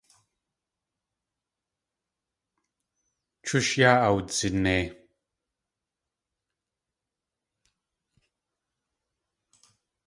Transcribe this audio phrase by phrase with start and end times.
[3.45, 4.85] Chush yáa awdzinei.